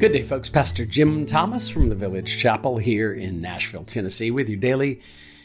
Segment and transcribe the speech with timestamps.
[0.00, 0.48] Good day, folks.
[0.48, 5.02] Pastor Jim Thomas from the Village Chapel here in Nashville, Tennessee, with your daily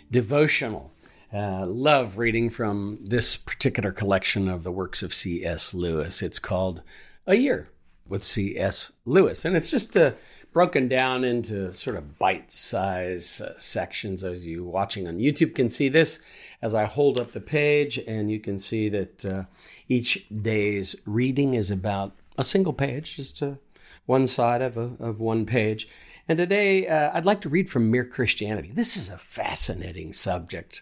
[0.10, 0.94] devotional.
[1.34, 5.74] Uh, love reading from this particular collection of the works of C.S.
[5.74, 6.22] Lewis.
[6.22, 6.84] It's called
[7.28, 7.68] A Year
[8.08, 8.94] with C.S.
[9.04, 10.12] Lewis, and it's just uh,
[10.54, 14.24] broken down into sort of bite size uh, sections.
[14.24, 16.22] As you watching on YouTube can see this
[16.62, 19.44] as I hold up the page, and you can see that uh,
[19.90, 23.60] each day's reading is about a single page, just to
[24.06, 25.88] one side of, a, of one page.
[26.28, 28.72] And today uh, I'd like to read from Mere Christianity.
[28.74, 30.82] This is a fascinating subject.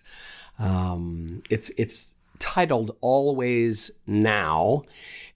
[0.59, 4.83] Um, it's it's titled "Always Now,"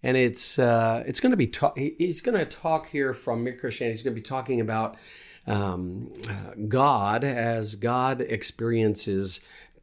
[0.02, 3.58] and it's uh, it's going to be ta- he's going to talk here from Mere
[3.58, 3.98] Christianity.
[3.98, 4.96] He's going to be talking about
[5.46, 9.42] um, uh, God as God experiences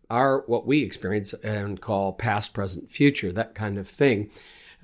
[0.09, 4.31] our what we experience and call past, present, future, that kind of thing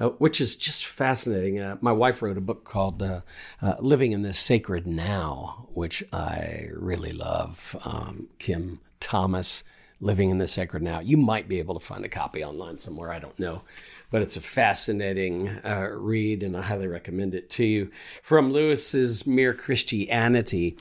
[0.01, 1.61] uh, which is just fascinating.
[1.61, 3.21] Uh, my wife wrote a book called uh,
[3.61, 7.77] uh Living in the Sacred Now, which I really love.
[7.85, 9.63] Um, Kim Thomas,
[10.01, 11.01] Living in the Sacred Now.
[11.01, 13.63] You might be able to find a copy online somewhere, I don't know.
[14.11, 17.91] But it's a fascinating uh, read, and I highly recommend it to you.
[18.23, 20.79] From Lewis's Mere Christianity,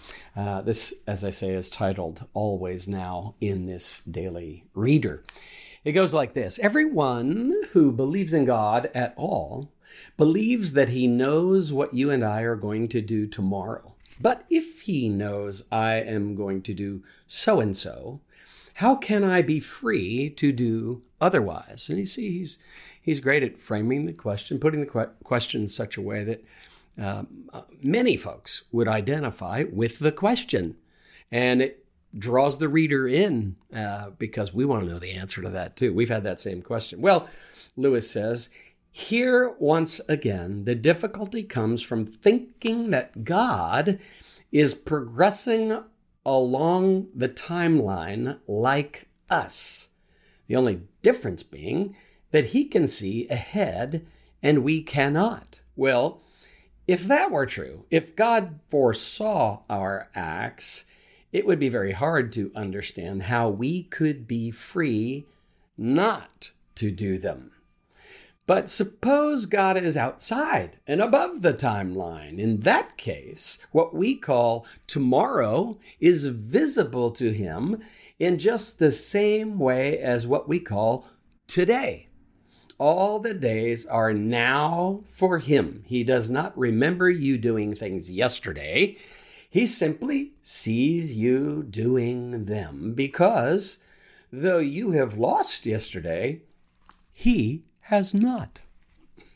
[0.63, 5.23] this, as I say, is titled Always Now in this Daily Reader.
[5.83, 9.71] It goes like this Everyone who believes in God at all
[10.17, 13.95] believes that he knows what you and I are going to do tomorrow.
[14.21, 18.19] But if he knows I am going to do so and so,
[18.75, 21.89] how can I be free to do otherwise?
[21.89, 22.59] And you see, he's,
[23.01, 26.43] he's great at framing the question, putting the question in such a way that
[27.01, 30.75] um, uh, many folks would identify with the question.
[31.31, 31.78] And it
[32.17, 35.93] draws the reader in uh, because we want to know the answer to that too.
[35.93, 37.01] We've had that same question.
[37.01, 37.27] Well,
[37.75, 38.49] Lewis says,
[38.91, 43.99] here once again, the difficulty comes from thinking that God
[44.51, 45.83] is progressing
[46.25, 49.89] along the timeline like us.
[50.47, 51.95] The only difference being
[52.31, 54.05] that he can see ahead
[54.41, 55.61] and we cannot.
[55.75, 56.21] Well,
[56.87, 60.85] if that were true, if God foresaw our acts,
[61.31, 65.25] it would be very hard to understand how we could be free
[65.77, 67.51] not to do them.
[68.49, 72.39] But suppose God is outside and above the timeline.
[72.39, 77.79] In that case, what we call tomorrow is visible to him
[78.17, 81.05] in just the same way as what we call
[81.45, 82.07] today.
[82.79, 85.83] All the days are now for him.
[85.85, 88.97] He does not remember you doing things yesterday.
[89.49, 93.79] He simply sees you doing them because
[94.31, 96.41] though you have lost yesterday,
[97.11, 98.61] he has not.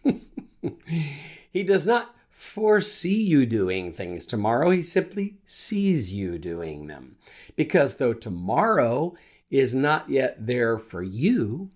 [1.52, 7.16] he does not foresee you doing things tomorrow, he simply sees you doing them.
[7.56, 9.16] Because though tomorrow
[9.50, 11.70] is not yet there for you,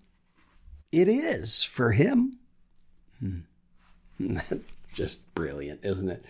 [0.92, 2.38] it is for him.
[3.18, 3.40] Hmm.
[4.92, 6.24] Just brilliant, isn't it?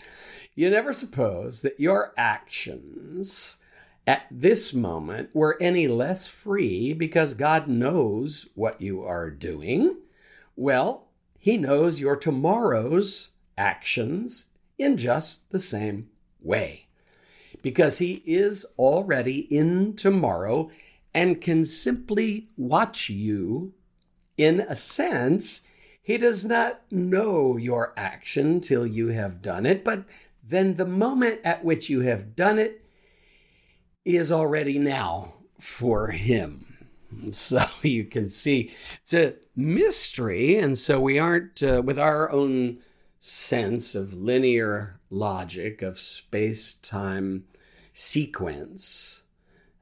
[0.55, 3.59] You never suppose that your actions
[4.07, 9.95] at this moment were any less free because God knows what you are doing.
[10.57, 11.09] Well,
[11.39, 14.47] He knows your tomorrow's actions
[14.79, 16.09] in just the same
[16.41, 16.87] way
[17.63, 20.71] because He is already in tomorrow
[21.15, 23.75] and can simply watch you.
[24.37, 25.63] In a sense,
[26.09, 30.09] He does not know your action till you have done it, but
[30.43, 32.83] then the moment at which you have done it
[34.07, 36.65] is already now for him.
[37.33, 42.79] So you can see it's a mystery, and so we aren't uh, with our own
[43.21, 47.45] sense of linear logic of space time
[47.93, 49.23] sequence,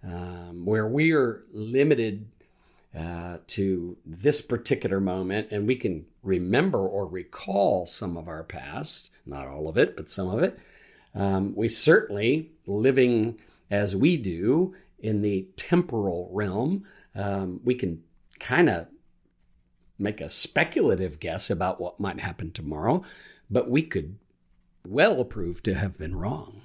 [0.04, 2.26] um, where we are limited
[2.96, 9.12] uh, to this particular moment, and we can remember or recall some of our past,
[9.24, 10.58] not all of it, but some of it.
[11.14, 13.40] Um, we certainly, living
[13.70, 16.84] as we do in the temporal realm,
[17.14, 18.02] um, we can
[18.38, 18.88] kind of
[19.98, 23.02] make a speculative guess about what might happen tomorrow,
[23.50, 24.18] but we could
[24.86, 26.60] well prove to have been wrong.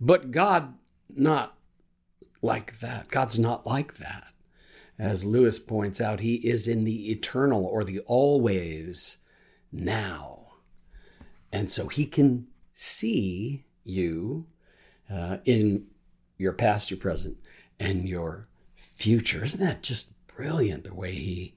[0.00, 0.74] But God,
[1.08, 1.56] not
[2.42, 3.08] like that.
[3.08, 4.32] God's not like that.
[4.98, 9.18] As Lewis points out, he is in the eternal or the always
[9.70, 10.46] now.
[11.52, 14.46] And so he can see you
[15.10, 15.86] uh, in
[16.36, 17.36] your past, your present,
[17.78, 19.44] and your future.
[19.44, 21.54] Isn't that just brilliant the way he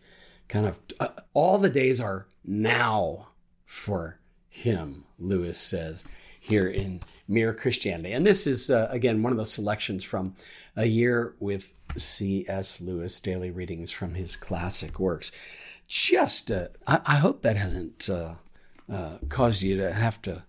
[0.48, 3.30] kind of uh, all the days are now
[3.66, 6.06] for him, Lewis says.
[6.42, 7.00] here in
[7.32, 8.12] Mere Christianity.
[8.12, 10.36] And this is, uh, again, one of those selections from
[10.76, 12.82] A Year with C.S.
[12.82, 15.32] Lewis, daily readings from his classic works.
[15.88, 18.36] Just, uh, I, I, hope that hasn't uh,
[18.92, 20.44] uh, caused you to have to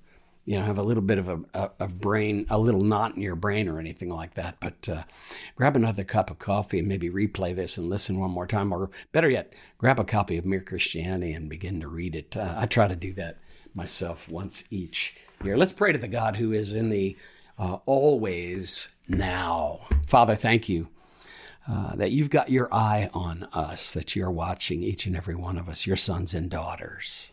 [0.44, 3.22] you know, have a little bit of a, a, a, brain, a little knot in
[3.22, 4.56] your brain or anything like that.
[4.58, 5.02] But uh,
[5.54, 8.72] grab another cup of coffee and maybe replay this and listen one more time.
[8.72, 12.36] Or better yet, grab a copy of Mere Christianity and begin to read it.
[12.36, 13.38] Uh, I try to do that
[13.74, 15.14] myself once each
[15.44, 15.56] year.
[15.56, 17.16] Let's pray to the God who is in the
[17.58, 19.80] uh, always now.
[20.06, 20.88] Father, thank you.
[21.68, 25.56] Uh, that you've got your eye on us, that you're watching each and every one
[25.56, 27.30] of us, your sons and daughters.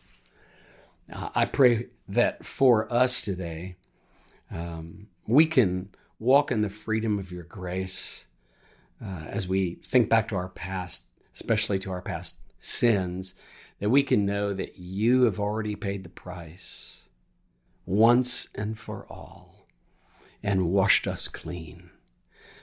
[1.11, 3.75] Uh, I pray that for us today,
[4.51, 5.89] um, we can
[6.19, 8.25] walk in the freedom of your grace
[9.03, 13.33] uh, as we think back to our past, especially to our past sins,
[13.79, 17.08] that we can know that you have already paid the price
[17.89, 19.65] once and for all
[20.43, 21.89] and washed us clean.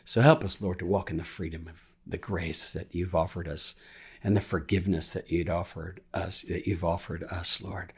[0.05, 3.49] So help us, Lord, to walk in the freedom of the grace that you've offered
[3.49, 3.75] us
[4.23, 7.93] and the forgiveness that you'd offered us, that you've offered us, Lord.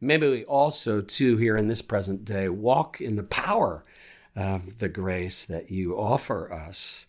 [0.00, 3.82] Maybe we also, too, here in this present day, walk in the power
[4.34, 7.06] of the grace that you offer us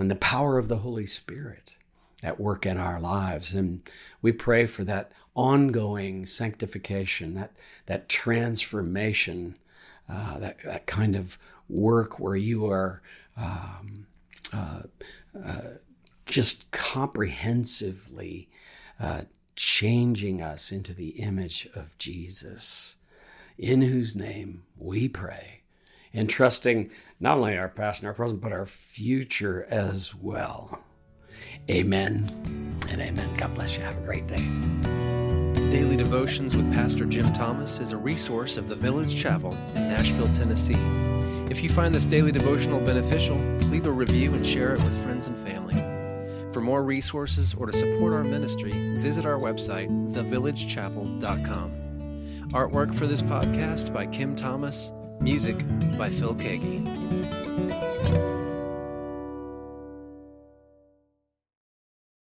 [0.00, 1.74] and the power of the Holy Spirit
[2.24, 3.54] at work in our lives.
[3.54, 3.88] And
[4.20, 7.50] we pray for that ongoing sanctification, that,
[7.86, 9.56] that transformation,
[10.06, 13.00] uh, that, that kind of work where you are
[13.38, 14.06] um,
[14.52, 14.82] uh,
[15.42, 15.60] uh,
[16.26, 18.50] just comprehensively
[19.00, 19.22] uh,
[19.56, 22.96] changing us into the image of Jesus,
[23.56, 25.62] in whose name we pray,
[26.12, 30.80] entrusting not only our past and our present, but our future as well.
[31.70, 32.26] Amen
[32.90, 33.36] and amen.
[33.38, 33.84] God bless you.
[33.84, 35.19] Have a great day.
[35.70, 40.26] Daily Devotions with Pastor Jim Thomas is a resource of the Village Chapel in Nashville,
[40.32, 40.74] Tennessee.
[41.48, 43.36] If you find this daily devotional beneficial,
[43.70, 45.76] leave a review and share it with friends and family.
[46.52, 52.50] For more resources or to support our ministry, visit our website, thevillagechapel.com.
[52.52, 54.90] Artwork for this podcast by Kim Thomas,
[55.20, 55.64] music
[55.96, 58.29] by Phil Keaggy.